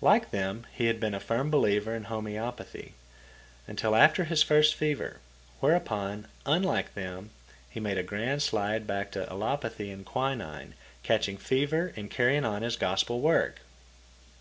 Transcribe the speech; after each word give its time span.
Like 0.00 0.30
them 0.30 0.64
he 0.72 0.86
had 0.86 1.00
been 1.00 1.12
a 1.12 1.18
firm 1.18 1.50
believer 1.50 1.92
in 1.92 2.04
homeopathy, 2.04 2.94
until 3.66 3.96
after 3.96 4.22
his 4.22 4.40
first 4.40 4.76
fever, 4.76 5.18
whereupon, 5.58 6.28
unlike 6.46 6.94
them, 6.94 7.30
he 7.68 7.80
made 7.80 7.98
a 7.98 8.04
grand 8.04 8.42
slide 8.44 8.86
back 8.86 9.10
to 9.10 9.28
allopathy 9.28 9.90
and 9.90 10.06
quinine, 10.06 10.74
catching 11.02 11.36
fever 11.36 11.92
and 11.96 12.12
carrying 12.12 12.44
on 12.44 12.62
his 12.62 12.76
Gospel 12.76 13.20
work. 13.20 13.62